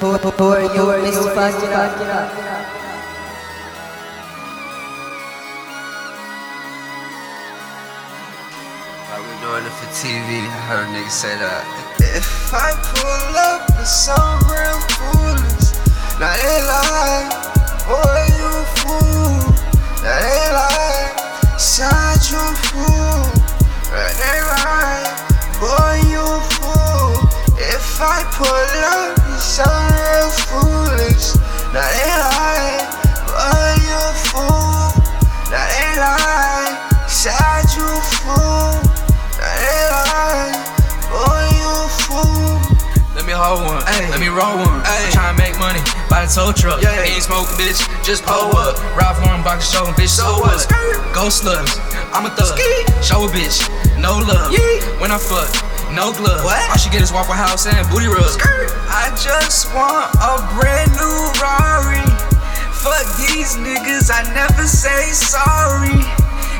[0.00, 1.32] Who, who, who are you, Mr.
[1.32, 1.88] Fajira?
[9.08, 10.44] Like we doing it for TV.
[10.44, 11.64] I heard a nigga say that.
[12.12, 15.72] If I pull up with some real foolish,
[16.20, 17.32] now they lie,
[17.88, 19.48] boy you fool.
[20.04, 23.16] Now they lie, side you fool.
[23.88, 25.08] Now they lie,
[25.56, 27.16] boy you fool.
[27.56, 29.25] If I pull up
[30.48, 31.36] foolish,
[31.72, 32.08] now they
[33.84, 34.96] you a fool.
[35.50, 36.72] Now they lie,
[37.08, 38.80] side you a fool.
[39.36, 40.56] Now they lie,
[41.12, 42.60] boy you a fool.
[43.14, 44.82] Let me hold one, let me roll one.
[45.36, 46.80] Make money, buy the tow truck.
[46.80, 47.02] Yeah.
[47.02, 48.78] Ain't smoking, bitch, just pull up.
[48.96, 50.66] Ride for him, box show, bitch, so what?
[51.12, 51.78] Go slugs,
[52.12, 52.56] I'm a thug.
[52.56, 52.84] Ski.
[53.02, 53.68] Show a bitch,
[54.00, 54.52] no love.
[55.00, 55.48] When I fuck,
[55.96, 56.44] no glove.
[56.44, 56.60] What?
[56.68, 58.20] All she get is Waffle House and booty rub.
[58.92, 62.04] I just want a brand new Rari.
[62.84, 66.04] Fuck these niggas, I never say sorry.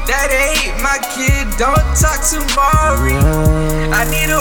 [0.09, 3.12] That ain't my kid, don't talk to Mari.
[3.92, 4.41] I need a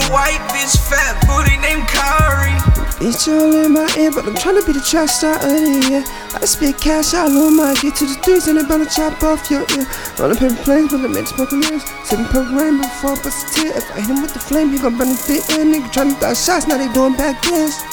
[2.96, 6.04] Bitch all in my ear, but I'm tryna be the track star of the year.
[6.32, 9.52] I spit cash out on my get to the threes and I'm to chop off
[9.52, 9.84] your ear.
[10.16, 11.84] The paper planes, but I'm in smoking ears.
[12.08, 13.76] Sipping purple rain before I bust a tear.
[13.76, 15.76] If I hit him with the flame, he gon' burn the fit in.
[15.76, 17.84] Nigga tryna throw shots, now they doing back dance.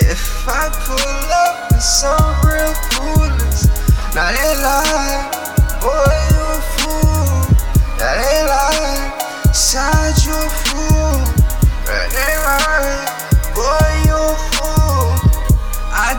[0.00, 3.68] If I pull up with some real foolish,
[4.16, 5.20] now they lie,
[5.84, 7.44] boy you a fool.
[8.00, 11.20] Now they lie, side you a fool.
[11.84, 13.04] Now they lie,
[13.52, 13.95] boy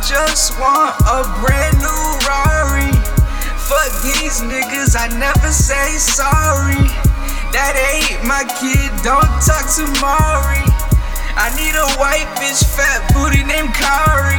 [0.08, 2.96] just want a brand new Rari.
[3.60, 6.88] Fuck these niggas, I never say sorry.
[7.52, 10.64] That ain't my kid, don't talk to Mari.
[11.36, 14.37] I need a white bitch, fat booty named Kari.